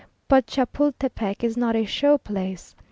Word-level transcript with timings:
But 0.27 0.47
Chapultepec 0.47 1.43
is 1.43 1.55
not 1.55 1.75
a 1.75 1.85
show 1.85 2.17
place. 2.17 2.75